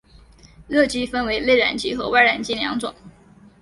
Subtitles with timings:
[0.67, 2.91] 热机分为内燃机和外燃机两种。